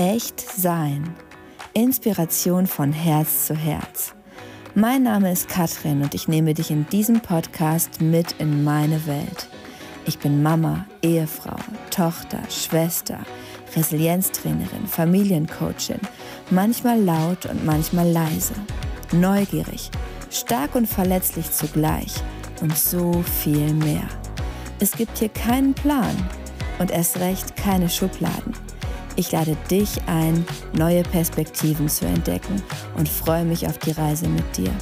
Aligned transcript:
Echt 0.00 0.40
sein. 0.40 1.12
Inspiration 1.74 2.68
von 2.68 2.92
Herz 2.92 3.46
zu 3.46 3.56
Herz. 3.56 4.14
Mein 4.76 5.02
Name 5.02 5.32
ist 5.32 5.48
Katrin 5.48 6.02
und 6.02 6.14
ich 6.14 6.28
nehme 6.28 6.54
dich 6.54 6.70
in 6.70 6.86
diesem 6.86 7.18
Podcast 7.18 8.00
mit 8.00 8.30
in 8.38 8.62
meine 8.62 9.04
Welt. 9.08 9.48
Ich 10.06 10.16
bin 10.20 10.40
Mama, 10.40 10.86
Ehefrau, 11.02 11.56
Tochter, 11.90 12.38
Schwester, 12.48 13.18
Resilienztrainerin, 13.74 14.86
Familiencoachin, 14.86 15.98
manchmal 16.50 17.02
laut 17.02 17.46
und 17.46 17.66
manchmal 17.66 18.08
leise, 18.08 18.54
neugierig, 19.10 19.90
stark 20.30 20.76
und 20.76 20.86
verletzlich 20.86 21.50
zugleich 21.50 22.14
und 22.60 22.78
so 22.78 23.24
viel 23.42 23.74
mehr. 23.74 24.06
Es 24.78 24.92
gibt 24.92 25.18
hier 25.18 25.30
keinen 25.30 25.74
Plan 25.74 26.16
und 26.78 26.92
erst 26.92 27.18
recht 27.18 27.56
keine 27.56 27.90
Schubladen. 27.90 28.67
Ich 29.18 29.32
lade 29.32 29.56
dich 29.68 30.00
ein, 30.06 30.46
neue 30.74 31.02
Perspektiven 31.02 31.88
zu 31.88 32.06
entdecken 32.06 32.62
und 32.96 33.08
freue 33.08 33.44
mich 33.44 33.66
auf 33.66 33.76
die 33.78 33.90
Reise 33.90 34.28
mit 34.28 34.56
dir. 34.56 34.72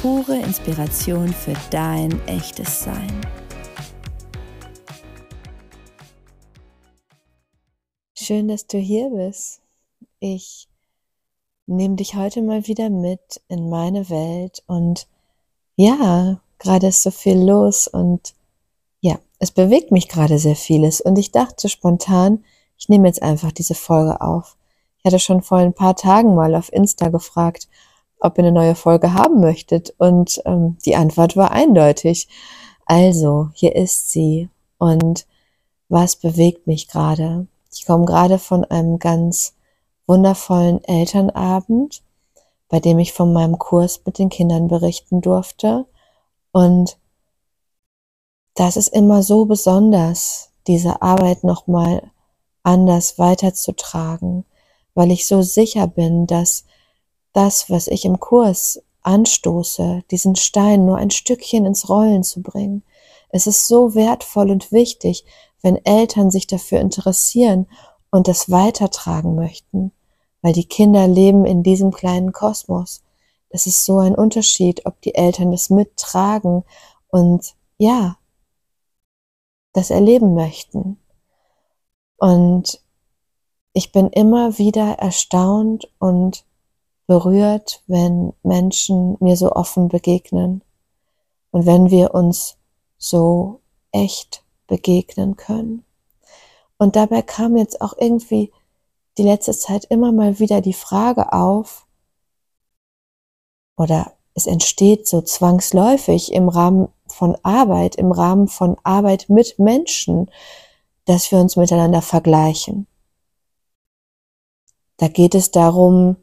Pure 0.00 0.36
Inspiration 0.36 1.26
für 1.26 1.54
dein 1.72 2.24
echtes 2.28 2.84
Sein. 2.84 3.20
Schön, 8.14 8.46
dass 8.46 8.68
du 8.68 8.78
hier 8.78 9.10
bist. 9.10 9.60
Ich 10.20 10.68
nehme 11.66 11.96
dich 11.96 12.14
heute 12.14 12.42
mal 12.42 12.68
wieder 12.68 12.90
mit 12.90 13.42
in 13.48 13.68
meine 13.68 14.08
Welt 14.08 14.62
und 14.68 15.08
ja, 15.74 16.40
gerade 16.60 16.86
ist 16.86 17.02
so 17.02 17.10
viel 17.10 17.38
los 17.38 17.88
und 17.88 18.36
ja, 19.00 19.18
es 19.40 19.50
bewegt 19.50 19.90
mich 19.90 20.06
gerade 20.06 20.38
sehr 20.38 20.54
vieles 20.54 21.00
und 21.00 21.18
ich 21.18 21.32
dachte 21.32 21.68
spontan, 21.68 22.44
ich 22.78 22.88
nehme 22.88 23.08
jetzt 23.08 23.22
einfach 23.22 23.52
diese 23.52 23.74
Folge 23.74 24.20
auf. 24.20 24.56
Ich 24.98 25.04
hatte 25.04 25.18
schon 25.18 25.42
vor 25.42 25.58
ein 25.58 25.74
paar 25.74 25.96
Tagen 25.96 26.34
mal 26.34 26.54
auf 26.54 26.72
Insta 26.72 27.08
gefragt, 27.08 27.68
ob 28.20 28.38
ihr 28.38 28.44
eine 28.44 28.52
neue 28.52 28.74
Folge 28.74 29.12
haben 29.14 29.40
möchtet. 29.40 29.94
Und 29.98 30.40
ähm, 30.44 30.78
die 30.84 30.96
Antwort 30.96 31.36
war 31.36 31.50
eindeutig. 31.50 32.28
Also, 32.86 33.50
hier 33.52 33.76
ist 33.76 34.10
sie. 34.10 34.48
Und 34.78 35.26
was 35.88 36.16
bewegt 36.16 36.66
mich 36.66 36.88
gerade? 36.88 37.46
Ich 37.72 37.84
komme 37.84 38.06
gerade 38.06 38.38
von 38.38 38.64
einem 38.64 38.98
ganz 38.98 39.54
wundervollen 40.06 40.82
Elternabend, 40.84 42.02
bei 42.68 42.80
dem 42.80 42.98
ich 42.98 43.12
von 43.12 43.32
meinem 43.32 43.58
Kurs 43.58 44.02
mit 44.04 44.18
den 44.18 44.30
Kindern 44.30 44.68
berichten 44.68 45.20
durfte. 45.20 45.86
Und 46.52 46.98
das 48.54 48.76
ist 48.76 48.88
immer 48.88 49.22
so 49.22 49.44
besonders, 49.44 50.50
diese 50.66 51.02
Arbeit 51.02 51.44
nochmal 51.44 52.10
anders 52.62 53.18
weiterzutragen, 53.18 54.44
weil 54.94 55.10
ich 55.10 55.26
so 55.26 55.42
sicher 55.42 55.86
bin, 55.86 56.26
dass 56.26 56.64
das, 57.32 57.70
was 57.70 57.86
ich 57.86 58.04
im 58.04 58.20
Kurs 58.20 58.82
anstoße, 59.02 60.02
diesen 60.10 60.36
Stein 60.36 60.84
nur 60.84 60.96
ein 60.96 61.10
Stückchen 61.10 61.64
ins 61.66 61.88
Rollen 61.88 62.22
zu 62.22 62.42
bringen. 62.42 62.82
Es 63.30 63.46
ist 63.46 63.66
so 63.66 63.94
wertvoll 63.94 64.50
und 64.50 64.72
wichtig, 64.72 65.24
wenn 65.62 65.84
Eltern 65.84 66.30
sich 66.30 66.46
dafür 66.46 66.80
interessieren 66.80 67.66
und 68.10 68.28
das 68.28 68.50
weitertragen 68.50 69.34
möchten, 69.34 69.92
weil 70.42 70.52
die 70.52 70.64
Kinder 70.64 71.06
leben 71.06 71.44
in 71.44 71.62
diesem 71.62 71.90
kleinen 71.90 72.32
Kosmos. 72.32 73.02
Es 73.50 73.66
ist 73.66 73.84
so 73.84 73.98
ein 73.98 74.14
Unterschied, 74.14 74.86
ob 74.86 75.00
die 75.00 75.14
Eltern 75.14 75.50
das 75.50 75.70
mittragen 75.70 76.64
und 77.08 77.54
ja, 77.78 78.18
das 79.72 79.90
erleben 79.90 80.34
möchten. 80.34 80.98
Und 82.18 82.80
ich 83.72 83.92
bin 83.92 84.08
immer 84.08 84.58
wieder 84.58 84.98
erstaunt 84.98 85.90
und 85.98 86.44
berührt, 87.06 87.82
wenn 87.86 88.34
Menschen 88.42 89.16
mir 89.20 89.36
so 89.36 89.52
offen 89.52 89.88
begegnen 89.88 90.62
und 91.50 91.64
wenn 91.64 91.90
wir 91.90 92.14
uns 92.14 92.56
so 92.98 93.60
echt 93.92 94.42
begegnen 94.66 95.36
können. 95.36 95.84
Und 96.76 96.96
dabei 96.96 97.22
kam 97.22 97.56
jetzt 97.56 97.80
auch 97.80 97.94
irgendwie 97.96 98.52
die 99.16 99.22
letzte 99.22 99.52
Zeit 99.52 99.84
immer 99.86 100.12
mal 100.12 100.38
wieder 100.38 100.60
die 100.60 100.74
Frage 100.74 101.32
auf, 101.32 101.86
oder 103.76 104.12
es 104.34 104.46
entsteht 104.46 105.06
so 105.06 105.22
zwangsläufig 105.22 106.32
im 106.32 106.48
Rahmen 106.48 106.88
von 107.06 107.36
Arbeit, 107.42 107.96
im 107.96 108.12
Rahmen 108.12 108.48
von 108.48 108.76
Arbeit 108.82 109.26
mit 109.28 109.58
Menschen, 109.58 110.30
dass 111.08 111.32
wir 111.32 111.38
uns 111.38 111.56
miteinander 111.56 112.02
vergleichen. 112.02 112.86
Da 114.98 115.08
geht 115.08 115.34
es 115.34 115.50
darum, 115.50 116.16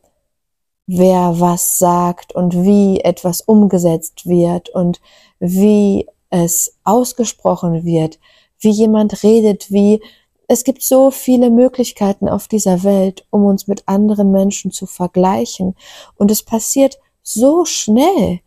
wer 0.86 1.40
was 1.40 1.80
sagt 1.80 2.36
und 2.36 2.54
wie 2.54 3.00
etwas 3.00 3.42
umgesetzt 3.42 4.28
wird 4.28 4.70
und 4.70 5.02
wie 5.40 6.08
es 6.30 6.78
ausgesprochen 6.84 7.84
wird, 7.84 8.20
wie 8.60 8.70
jemand 8.70 9.24
redet, 9.24 9.72
wie 9.72 10.04
es 10.48 10.64
gibt 10.64 10.84
so 10.84 11.10
viele 11.10 11.50
Möglichkeiten 11.50 12.30
auf 12.30 12.48
dieser 12.48 12.84
Welt, 12.84 13.26
um 13.32 13.46
uns 13.46 13.66
mit 13.66 13.88
anderen 13.88 14.32
Menschen 14.32 14.70
zu 14.72 14.86
vergleichen. 14.86 15.76
Und 16.16 16.30
es 16.30 16.44
passiert 16.44 17.00
so 17.24 17.66
schnell, 17.66 18.42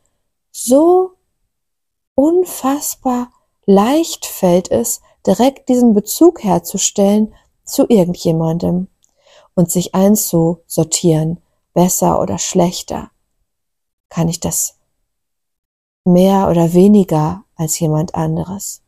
so 0.52 1.14
unfassbar 2.14 3.32
leicht 3.66 4.24
fällt 4.24 4.70
es, 4.70 5.00
direkt 5.26 5.68
diesen 5.68 5.94
Bezug 5.94 6.42
herzustellen 6.42 7.34
zu 7.64 7.86
irgendjemandem 7.88 8.88
und 9.54 9.70
sich 9.70 9.94
einzusortieren, 9.94 11.40
besser 11.74 12.20
oder 12.20 12.38
schlechter. 12.38 13.10
Kann 14.08 14.28
ich 14.28 14.40
das 14.40 14.78
mehr 16.04 16.48
oder 16.48 16.72
weniger 16.72 17.44
als 17.56 17.78
jemand 17.78 18.14
anderes? 18.14 18.82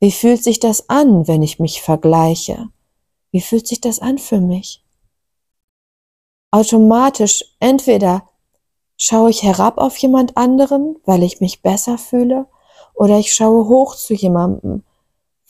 Wie 0.00 0.10
fühlt 0.10 0.42
sich 0.42 0.58
das 0.58 0.88
an, 0.88 1.28
wenn 1.28 1.42
ich 1.42 1.60
mich 1.60 1.80
vergleiche? 1.80 2.68
Wie 3.30 3.40
fühlt 3.40 3.68
sich 3.68 3.80
das 3.80 4.00
an 4.00 4.18
für 4.18 4.40
mich? 4.40 4.84
Automatisch 6.50 7.44
entweder 7.60 8.28
schaue 8.96 9.30
ich 9.30 9.42
herab 9.42 9.78
auf 9.78 9.96
jemand 9.98 10.36
anderen, 10.36 10.96
weil 11.04 11.22
ich 11.22 11.40
mich 11.40 11.62
besser 11.62 11.98
fühle, 11.98 12.46
oder 12.94 13.18
ich 13.18 13.32
schaue 13.32 13.68
hoch 13.68 13.96
zu 13.96 14.12
jemandem, 14.12 14.84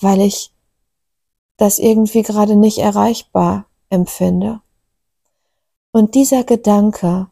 weil 0.03 0.21
ich 0.21 0.53
das 1.57 1.79
irgendwie 1.79 2.23
gerade 2.23 2.57
nicht 2.57 2.79
erreichbar 2.79 3.67
empfinde. 3.89 4.61
Und 5.93 6.15
dieser 6.15 6.45
Gedanke, 6.45 7.29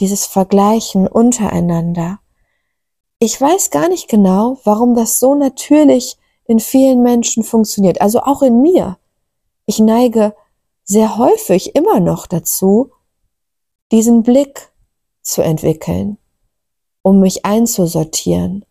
dieses 0.00 0.26
Vergleichen 0.26 1.06
untereinander, 1.06 2.18
ich 3.18 3.40
weiß 3.40 3.70
gar 3.70 3.88
nicht 3.88 4.08
genau, 4.08 4.58
warum 4.64 4.94
das 4.94 5.20
so 5.20 5.36
natürlich 5.36 6.18
in 6.44 6.58
vielen 6.58 7.02
Menschen 7.02 7.44
funktioniert, 7.44 8.00
also 8.00 8.20
auch 8.20 8.42
in 8.42 8.60
mir. 8.60 8.98
Ich 9.64 9.78
neige 9.78 10.34
sehr 10.82 11.16
häufig 11.16 11.76
immer 11.76 12.00
noch 12.00 12.26
dazu, 12.26 12.90
diesen 13.92 14.24
Blick 14.24 14.72
zu 15.22 15.42
entwickeln, 15.42 16.18
um 17.02 17.20
mich 17.20 17.44
einzusortieren, 17.44 18.64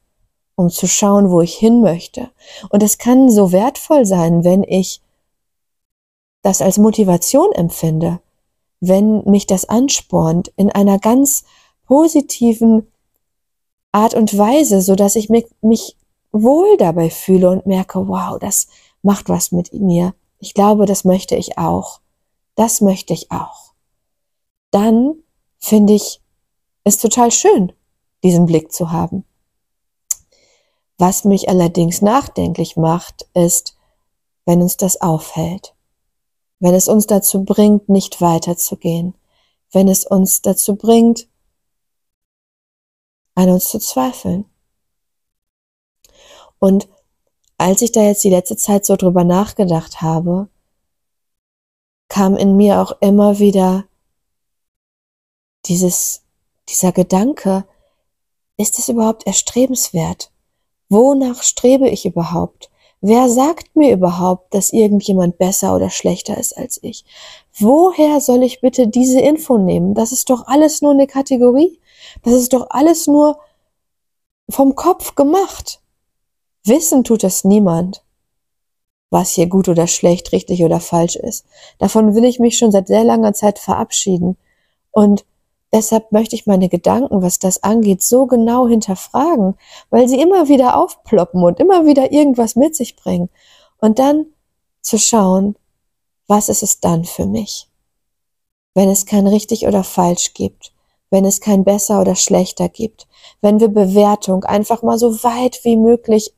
um 0.55 0.69
zu 0.69 0.87
schauen, 0.87 1.31
wo 1.31 1.41
ich 1.41 1.55
hin 1.55 1.81
möchte. 1.81 2.29
Und 2.69 2.83
es 2.83 2.97
kann 2.97 3.29
so 3.29 3.51
wertvoll 3.51 4.05
sein, 4.05 4.43
wenn 4.43 4.63
ich 4.63 5.01
das 6.41 6.61
als 6.61 6.77
Motivation 6.77 7.51
empfinde, 7.53 8.19
wenn 8.79 9.23
mich 9.25 9.45
das 9.45 9.65
anspornt 9.65 10.51
in 10.55 10.71
einer 10.71 10.99
ganz 10.99 11.43
positiven 11.85 12.87
Art 13.91 14.13
und 14.13 14.37
Weise, 14.37 14.81
so 14.81 14.95
dass 14.95 15.15
ich 15.15 15.29
mich, 15.29 15.45
mich 15.61 15.97
wohl 16.31 16.77
dabei 16.77 17.09
fühle 17.09 17.49
und 17.49 17.65
merke, 17.65 18.07
wow, 18.07 18.39
das 18.39 18.67
macht 19.01 19.29
was 19.29 19.51
mit 19.51 19.73
mir. 19.73 20.13
Ich 20.39 20.53
glaube, 20.53 20.85
das 20.85 21.03
möchte 21.03 21.35
ich 21.35 21.57
auch. 21.57 21.99
Das 22.55 22.81
möchte 22.81 23.13
ich 23.13 23.31
auch. 23.31 23.73
Dann 24.71 25.15
finde 25.57 25.93
ich 25.93 26.21
es 26.83 26.97
total 26.97 27.31
schön, 27.31 27.73
diesen 28.23 28.45
Blick 28.45 28.71
zu 28.71 28.91
haben. 28.91 29.25
Was 31.01 31.23
mich 31.23 31.49
allerdings 31.49 32.03
nachdenklich 32.03 32.77
macht, 32.77 33.27
ist, 33.33 33.75
wenn 34.45 34.61
uns 34.61 34.77
das 34.77 35.01
aufhält, 35.01 35.73
wenn 36.59 36.75
es 36.75 36.87
uns 36.87 37.07
dazu 37.07 37.43
bringt, 37.43 37.89
nicht 37.89 38.21
weiterzugehen, 38.21 39.15
wenn 39.71 39.87
es 39.87 40.05
uns 40.05 40.43
dazu 40.43 40.75
bringt, 40.75 41.27
an 43.33 43.49
uns 43.49 43.69
zu 43.69 43.79
zweifeln. 43.79 44.45
Und 46.59 46.87
als 47.57 47.81
ich 47.81 47.91
da 47.91 48.03
jetzt 48.03 48.23
die 48.23 48.29
letzte 48.29 48.55
Zeit 48.55 48.85
so 48.85 48.95
drüber 48.95 49.23
nachgedacht 49.23 50.03
habe, 50.03 50.49
kam 52.09 52.37
in 52.37 52.55
mir 52.55 52.79
auch 52.79 53.01
immer 53.01 53.39
wieder 53.39 53.85
dieses, 55.65 56.21
dieser 56.69 56.91
Gedanke, 56.91 57.65
ist 58.55 58.77
es 58.77 58.87
überhaupt 58.87 59.25
erstrebenswert? 59.25 60.30
Wonach 60.91 61.41
strebe 61.41 61.87
ich 61.87 62.05
überhaupt? 62.05 62.69
Wer 62.99 63.29
sagt 63.29 63.77
mir 63.77 63.93
überhaupt, 63.93 64.53
dass 64.53 64.73
irgendjemand 64.73 65.37
besser 65.37 65.73
oder 65.73 65.89
schlechter 65.89 66.37
ist 66.37 66.57
als 66.57 66.83
ich? 66.83 67.05
Woher 67.57 68.19
soll 68.19 68.43
ich 68.43 68.59
bitte 68.59 68.89
diese 68.89 69.21
Info 69.21 69.57
nehmen? 69.57 69.93
Das 69.93 70.11
ist 70.11 70.29
doch 70.29 70.47
alles 70.47 70.81
nur 70.81 70.91
eine 70.91 71.07
Kategorie. 71.07 71.79
Das 72.23 72.33
ist 72.33 72.51
doch 72.51 72.67
alles 72.71 73.07
nur 73.07 73.39
vom 74.49 74.75
Kopf 74.75 75.15
gemacht. 75.15 75.81
Wissen 76.65 77.05
tut 77.05 77.23
es 77.23 77.45
niemand, 77.45 78.03
was 79.09 79.31
hier 79.31 79.47
gut 79.47 79.69
oder 79.69 79.87
schlecht, 79.87 80.33
richtig 80.33 80.61
oder 80.61 80.81
falsch 80.81 81.15
ist. 81.15 81.45
Davon 81.77 82.15
will 82.15 82.25
ich 82.25 82.39
mich 82.39 82.57
schon 82.57 82.73
seit 82.73 82.87
sehr 82.87 83.05
langer 83.05 83.31
Zeit 83.31 83.59
verabschieden. 83.59 84.35
Und 84.91 85.23
deshalb 85.73 86.11
möchte 86.11 86.35
ich 86.35 86.47
meine 86.47 86.69
Gedanken, 86.69 87.21
was 87.21 87.39
das 87.39 87.63
angeht, 87.63 88.03
so 88.03 88.25
genau 88.25 88.67
hinterfragen, 88.67 89.55
weil 89.89 90.07
sie 90.07 90.21
immer 90.21 90.47
wieder 90.47 90.77
aufploppen 90.77 91.43
und 91.43 91.59
immer 91.59 91.85
wieder 91.85 92.11
irgendwas 92.11 92.55
mit 92.55 92.75
sich 92.75 92.95
bringen. 92.95 93.29
Und 93.79 93.99
dann 93.99 94.25
zu 94.81 94.97
schauen, 94.97 95.55
was 96.27 96.49
ist 96.49 96.63
es 96.63 96.79
dann 96.79 97.05
für 97.05 97.25
mich? 97.25 97.67
Wenn 98.73 98.89
es 98.89 99.05
kein 99.05 99.27
richtig 99.27 99.67
oder 99.67 99.83
falsch 99.83 100.33
gibt, 100.33 100.73
wenn 101.09 101.25
es 101.25 101.41
kein 101.41 101.63
besser 101.63 101.99
oder 101.99 102.15
schlechter 102.15 102.69
gibt, 102.69 103.07
wenn 103.41 103.59
wir 103.59 103.67
Bewertung 103.67 104.43
einfach 104.45 104.81
mal 104.81 104.97
so 104.97 105.23
weit 105.23 105.59
wie 105.63 105.75
möglich 105.75 106.33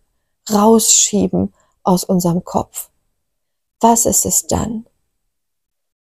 rausschieben 0.52 1.54
aus 1.84 2.04
unserem 2.04 2.44
Kopf. 2.44 2.90
Was 3.80 4.06
ist 4.06 4.26
es 4.26 4.48
dann? 4.48 4.88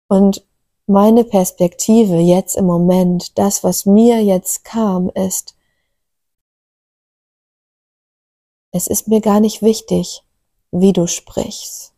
Und 0.07 0.45
meine 0.87 1.23
Perspektive 1.23 2.17
jetzt 2.17 2.55
im 2.55 2.65
Moment, 2.65 3.37
das, 3.37 3.63
was 3.63 3.85
mir 3.85 4.23
jetzt 4.23 4.63
kam, 4.63 5.09
ist, 5.09 5.55
es 8.71 8.87
ist 8.87 9.07
mir 9.07 9.21
gar 9.21 9.39
nicht 9.39 9.61
wichtig, 9.61 10.23
wie 10.71 10.93
du 10.93 11.07
sprichst, 11.07 11.93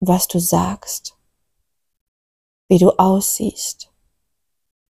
was 0.00 0.28
du 0.28 0.40
sagst, 0.40 1.16
wie 2.68 2.78
du 2.78 2.98
aussiehst, 2.98 3.90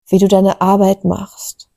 wie 0.06 0.18
du 0.18 0.28
deine 0.28 0.60
Arbeit 0.60 1.04
machst, 1.04 1.68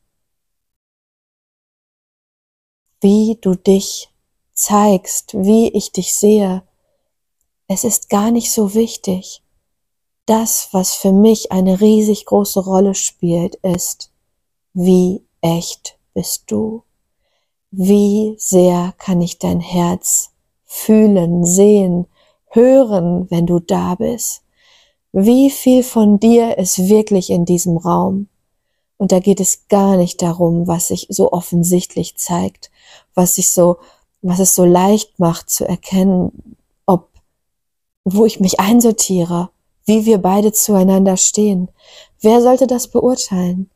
wie 3.01 3.38
du 3.41 3.55
dich 3.55 4.09
zeigst, 4.53 5.33
wie 5.33 5.69
ich 5.69 5.91
dich 5.91 6.13
sehe. 6.15 6.63
Es 7.67 7.83
ist 7.83 8.09
gar 8.09 8.31
nicht 8.31 8.51
so 8.51 8.73
wichtig. 8.73 9.44
Das, 10.25 10.69
was 10.71 10.93
für 10.93 11.11
mich 11.11 11.51
eine 11.51 11.81
riesig 11.81 12.25
große 12.25 12.61
Rolle 12.61 12.95
spielt, 12.95 13.55
ist, 13.55 14.11
wie 14.73 15.23
echt 15.41 15.97
bist 16.13 16.43
du? 16.47 16.83
Wie 17.71 18.35
sehr 18.37 18.93
kann 18.97 19.21
ich 19.21 19.39
dein 19.39 19.59
Herz 19.59 20.31
fühlen, 20.65 21.45
sehen, 21.45 22.07
hören, 22.47 23.29
wenn 23.29 23.45
du 23.45 23.59
da 23.59 23.95
bist? 23.95 24.43
Wie 25.11 25.49
viel 25.49 25.83
von 25.83 26.19
dir 26.19 26.57
ist 26.57 26.89
wirklich 26.89 27.29
in 27.29 27.45
diesem 27.45 27.77
Raum? 27.77 28.27
Und 28.97 29.11
da 29.11 29.19
geht 29.19 29.39
es 29.39 29.67
gar 29.67 29.97
nicht 29.97 30.21
darum, 30.21 30.67
was 30.67 30.87
sich 30.87 31.07
so 31.09 31.31
offensichtlich 31.31 32.15
zeigt, 32.15 32.71
was 33.13 33.35
sich 33.35 33.49
so 33.49 33.77
was 34.23 34.39
es 34.39 34.55
so 34.55 34.65
leicht 34.65 35.19
macht 35.19 35.49
zu 35.49 35.67
erkennen, 35.67 36.55
ob, 36.87 37.09
wo 38.05 38.25
ich 38.25 38.39
mich 38.39 38.59
einsortiere, 38.59 39.49
wie 39.85 40.06
wir 40.06 40.18
beide 40.19 40.51
zueinander 40.51 41.18
stehen. 41.18 41.69
Wer 42.21 42.41
sollte 42.41 42.68
das 42.68 42.88
beurteilen? 42.88 43.69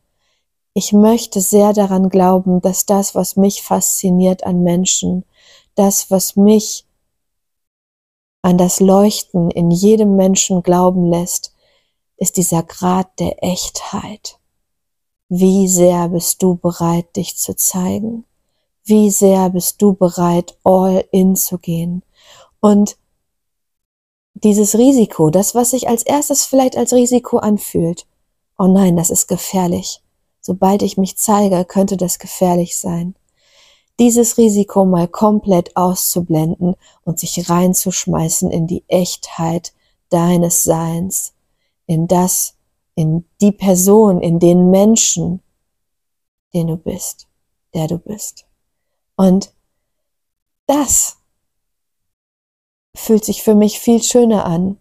Ich 0.74 0.94
möchte 0.94 1.42
sehr 1.42 1.74
daran 1.74 2.10
glauben, 2.10 2.62
dass 2.62 2.86
das, 2.86 3.16
was 3.16 3.36
mich 3.36 3.64
fasziniert 3.64 4.44
an 4.46 4.64
Menschen, 4.64 5.26
das, 5.76 6.12
was 6.12 6.36
mich 6.36 6.86
an 8.42 8.58
das 8.58 8.80
Leuchten 8.80 9.52
in 9.52 9.72
jedem 9.72 10.16
Menschen 10.16 10.64
glauben 10.64 11.10
lässt, 11.10 11.54
ist 12.18 12.38
dieser 12.38 12.64
Grad 12.64 13.20
der 13.20 13.44
Echtheit. 13.44 14.40
Wie 15.30 15.68
sehr 15.68 16.10
bist 16.10 16.42
du 16.42 16.56
bereit, 16.56 17.16
dich 17.16 17.38
zu 17.38 17.56
zeigen? 17.56 18.24
wie 18.88 19.12
sehr 19.12 19.50
bist 19.50 19.82
du 19.82 19.94
bereit, 19.94 20.58
all 20.64 21.06
in 21.12 21.36
zu 21.36 21.58
gehen. 21.58 22.04
Und 22.62 22.98
dieses 24.44 24.78
Risiko, 24.78 25.30
das, 25.30 25.56
was 25.56 25.72
sich 25.72 25.88
als 25.88 26.04
erstes 26.04 26.46
vielleicht 26.46 26.78
als 26.78 26.94
Risiko 26.94 27.38
anfühlt, 27.38 28.06
oh 28.58 28.68
nein, 28.68 28.96
das 28.96 29.10
ist 29.10 29.28
gefährlich. 29.28 30.02
Sobald 30.42 30.82
ich 30.82 30.98
mich 30.98 31.18
zeige, 31.18 31.66
könnte 31.66 31.98
das 31.98 32.20
gefährlich 32.20 32.78
sein. 32.78 33.16
Dieses 34.00 34.38
Risiko 34.38 34.86
mal 34.86 35.08
komplett 35.08 35.76
auszublenden 35.76 36.76
und 37.04 37.20
sich 37.20 37.50
reinzuschmeißen 37.50 38.52
in 38.52 38.68
die 38.68 38.84
Echtheit 38.88 39.74
deines 40.10 40.64
Seins, 40.64 41.34
in 41.88 42.08
das, 42.08 42.56
in 42.96 43.26
die 43.42 43.52
Person, 43.52 44.22
in 44.22 44.40
den 44.40 44.70
Menschen, 44.70 45.42
den 46.54 46.68
du 46.68 46.78
bist, 46.78 47.28
der 47.74 47.88
du 47.88 47.98
bist. 47.98 48.46
Und 49.16 49.52
das 50.68 51.18
fühlt 53.08 53.24
sich 53.24 53.42
für 53.42 53.56
mich 53.56 53.80
viel 53.80 54.04
schöner 54.04 54.46
an, 54.46 54.78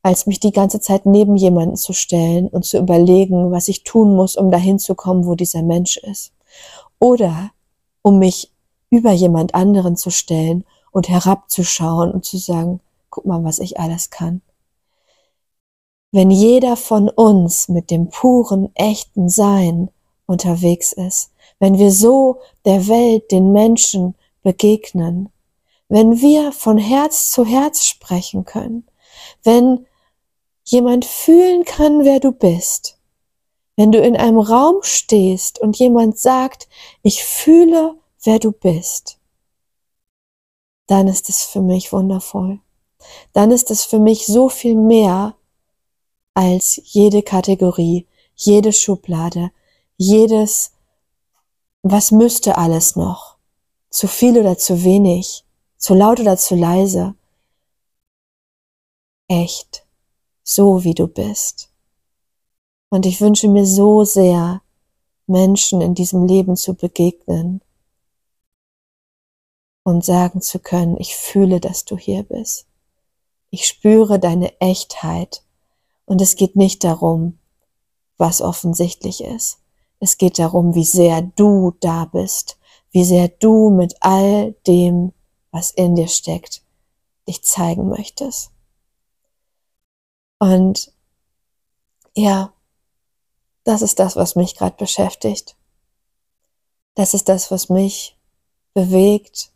als 0.00 0.26
mich 0.26 0.38
die 0.38 0.52
ganze 0.52 0.78
Zeit 0.78 1.04
neben 1.04 1.34
jemanden 1.34 1.74
zu 1.74 1.92
stellen 1.92 2.46
und 2.46 2.64
zu 2.64 2.78
überlegen, 2.78 3.50
was 3.50 3.66
ich 3.66 3.82
tun 3.82 4.14
muss, 4.14 4.36
um 4.36 4.52
dahin 4.52 4.78
zu 4.78 4.94
kommen, 4.94 5.26
wo 5.26 5.34
dieser 5.34 5.62
Mensch 5.62 5.96
ist. 5.96 6.32
Oder 7.00 7.50
um 8.02 8.20
mich 8.20 8.52
über 8.88 9.10
jemand 9.10 9.56
anderen 9.56 9.96
zu 9.96 10.10
stellen 10.10 10.64
und 10.92 11.08
herabzuschauen 11.08 12.12
und 12.12 12.24
zu 12.24 12.38
sagen, 12.38 12.78
guck 13.10 13.26
mal, 13.26 13.42
was 13.42 13.58
ich 13.58 13.80
alles 13.80 14.10
kann. 14.10 14.42
Wenn 16.12 16.30
jeder 16.30 16.76
von 16.76 17.08
uns 17.08 17.68
mit 17.68 17.90
dem 17.90 18.10
puren, 18.10 18.70
echten 18.76 19.28
Sein 19.28 19.90
unterwegs 20.26 20.92
ist, 20.92 21.32
wenn 21.58 21.78
wir 21.78 21.90
so 21.90 22.38
der 22.64 22.86
Welt, 22.86 23.32
den 23.32 23.50
Menschen 23.50 24.14
begegnen, 24.44 25.30
wenn 25.88 26.20
wir 26.20 26.52
von 26.52 26.78
Herz 26.78 27.30
zu 27.30 27.44
Herz 27.44 27.84
sprechen 27.84 28.44
können, 28.44 28.86
wenn 29.42 29.86
jemand 30.64 31.04
fühlen 31.04 31.64
kann, 31.64 32.04
wer 32.04 32.20
du 32.20 32.32
bist, 32.32 32.98
wenn 33.76 33.92
du 33.92 34.00
in 34.00 34.16
einem 34.16 34.38
Raum 34.38 34.76
stehst 34.82 35.60
und 35.60 35.78
jemand 35.78 36.18
sagt, 36.18 36.68
ich 37.02 37.24
fühle, 37.24 37.94
wer 38.22 38.38
du 38.38 38.52
bist, 38.52 39.18
dann 40.86 41.08
ist 41.08 41.28
es 41.28 41.44
für 41.44 41.60
mich 41.60 41.92
wundervoll. 41.92 42.60
Dann 43.32 43.50
ist 43.50 43.70
es 43.70 43.84
für 43.84 44.00
mich 44.00 44.26
so 44.26 44.48
viel 44.48 44.74
mehr 44.74 45.36
als 46.34 46.80
jede 46.84 47.22
Kategorie, 47.22 48.06
jede 48.34 48.72
Schublade, 48.72 49.50
jedes 49.96 50.72
was 51.88 52.10
müsste 52.10 52.58
alles 52.58 52.96
noch? 52.96 53.36
Zu 53.90 54.08
viel 54.08 54.36
oder 54.38 54.58
zu 54.58 54.82
wenig? 54.82 55.45
Zu 55.78 55.94
laut 55.94 56.20
oder 56.20 56.36
zu 56.36 56.54
leise? 56.54 57.14
Echt, 59.28 59.86
so 60.42 60.84
wie 60.84 60.94
du 60.94 61.06
bist. 61.06 61.70
Und 62.88 63.06
ich 63.06 63.20
wünsche 63.20 63.48
mir 63.48 63.66
so 63.66 64.04
sehr, 64.04 64.62
Menschen 65.26 65.80
in 65.80 65.94
diesem 65.94 66.26
Leben 66.26 66.56
zu 66.56 66.74
begegnen 66.74 67.60
und 69.82 70.04
sagen 70.04 70.40
zu 70.40 70.58
können, 70.58 70.96
ich 70.98 71.16
fühle, 71.16 71.60
dass 71.60 71.84
du 71.84 71.96
hier 71.96 72.22
bist. 72.22 72.66
Ich 73.50 73.66
spüre 73.66 74.18
deine 74.18 74.60
Echtheit 74.60 75.42
und 76.04 76.20
es 76.20 76.36
geht 76.36 76.56
nicht 76.56 76.84
darum, 76.84 77.38
was 78.18 78.40
offensichtlich 78.40 79.22
ist. 79.22 79.58
Es 79.98 80.18
geht 80.18 80.38
darum, 80.38 80.74
wie 80.74 80.84
sehr 80.84 81.22
du 81.22 81.74
da 81.80 82.04
bist, 82.04 82.58
wie 82.90 83.04
sehr 83.04 83.28
du 83.28 83.70
mit 83.70 83.96
all 84.00 84.52
dem, 84.66 85.12
was 85.56 85.70
in 85.70 85.94
dir 85.94 86.08
steckt, 86.08 86.60
dich 87.26 87.42
zeigen 87.42 87.88
möchtest. 87.88 88.50
Und 90.38 90.92
ja, 92.14 92.52
das 93.64 93.80
ist 93.80 93.98
das, 93.98 94.16
was 94.16 94.36
mich 94.36 94.54
gerade 94.54 94.76
beschäftigt. 94.76 95.56
Das 96.94 97.14
ist 97.14 97.30
das, 97.30 97.50
was 97.50 97.70
mich 97.70 98.18
bewegt 98.74 99.50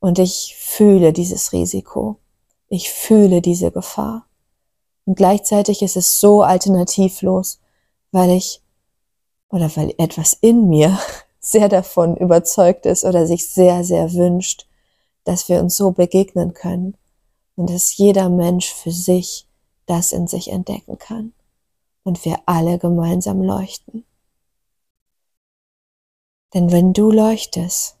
und 0.00 0.18
ich 0.18 0.56
fühle 0.58 1.12
dieses 1.12 1.52
Risiko. 1.52 2.16
Ich 2.68 2.90
fühle 2.90 3.42
diese 3.42 3.70
Gefahr. 3.70 4.26
Und 5.04 5.16
gleichzeitig 5.16 5.82
ist 5.82 5.98
es 5.98 6.18
so 6.18 6.42
alternativlos, 6.42 7.60
weil 8.10 8.30
ich 8.30 8.62
oder 9.50 9.70
weil 9.76 9.94
etwas 9.98 10.32
in 10.32 10.68
mir 10.70 10.98
sehr 11.40 11.68
davon 11.68 12.16
überzeugt 12.16 12.86
ist 12.86 13.04
oder 13.04 13.26
sich 13.26 13.46
sehr, 13.48 13.84
sehr 13.84 14.14
wünscht, 14.14 14.66
dass 15.26 15.50
wir 15.50 15.60
uns 15.60 15.76
so 15.76 15.92
begegnen 15.92 16.54
können 16.54 16.96
und 17.56 17.68
dass 17.70 17.98
jeder 17.98 18.30
Mensch 18.30 18.72
für 18.72 18.92
sich 18.92 19.46
das 19.84 20.12
in 20.12 20.26
sich 20.26 20.50
entdecken 20.50 20.98
kann 20.98 21.34
und 22.04 22.24
wir 22.24 22.40
alle 22.46 22.78
gemeinsam 22.78 23.42
leuchten. 23.42 24.06
Denn 26.54 26.72
wenn 26.72 26.94
du 26.94 27.10
leuchtest 27.10 27.98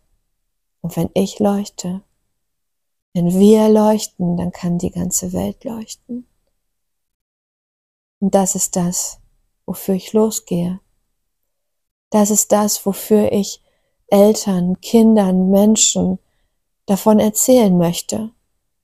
und 0.80 0.96
wenn 0.96 1.10
ich 1.14 1.38
leuchte, 1.38 2.02
Wenn 3.16 3.30
wir 3.32 3.70
leuchten, 3.70 4.36
dann 4.36 4.52
kann 4.52 4.76
die 4.76 4.90
ganze 4.90 5.32
Welt 5.32 5.64
leuchten. 5.64 6.26
Und 8.20 8.34
das 8.34 8.54
ist 8.54 8.76
das, 8.76 9.20
wofür 9.64 9.94
ich 9.94 10.12
losgehe. 10.12 10.80
Das 12.10 12.30
ist 12.30 12.52
das, 12.52 12.84
wofür 12.84 13.32
ich 13.32 13.62
Eltern, 14.08 14.82
Kindern, 14.82 15.48
Menschen 15.50 16.18
davon 16.86 17.18
erzählen 17.18 17.76
möchte, 17.76 18.30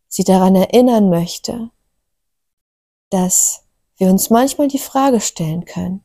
sie 0.08 0.24
daran 0.24 0.54
erinnern 0.54 1.08
möchte, 1.08 1.70
dass 3.10 3.64
wir 3.96 4.08
uns 4.08 4.30
manchmal 4.30 4.68
die 4.68 4.78
Frage 4.78 5.20
stellen 5.20 5.64
können, 5.64 6.02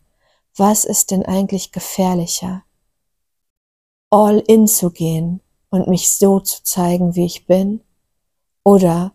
was 0.55 0.85
ist 0.85 1.11
denn 1.11 1.25
eigentlich 1.25 1.71
gefährlicher? 1.71 2.63
All 4.09 4.39
in 4.39 4.67
zu 4.67 4.91
gehen 4.91 5.41
und 5.69 5.87
mich 5.87 6.11
so 6.11 6.39
zu 6.39 6.63
zeigen, 6.63 7.15
wie 7.15 7.25
ich 7.25 7.45
bin, 7.45 7.81
oder 8.63 9.13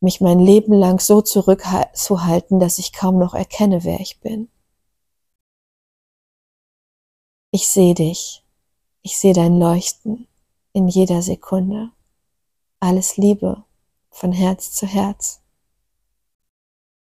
mich 0.00 0.20
mein 0.20 0.40
Leben 0.40 0.72
lang 0.72 0.98
so 0.98 1.22
zurückzuhalten, 1.22 2.58
dass 2.58 2.78
ich 2.78 2.92
kaum 2.92 3.18
noch 3.18 3.34
erkenne, 3.34 3.84
wer 3.84 4.00
ich 4.00 4.18
bin. 4.18 4.48
Ich 7.52 7.68
sehe 7.68 7.94
dich, 7.94 8.42
ich 9.02 9.18
sehe 9.18 9.34
dein 9.34 9.58
Leuchten 9.58 10.26
in 10.72 10.88
jeder 10.88 11.22
Sekunde. 11.22 11.92
Alles 12.84 13.16
Liebe 13.16 13.62
von 14.10 14.32
Herz 14.32 14.72
zu 14.72 14.88
Herz. 14.88 15.40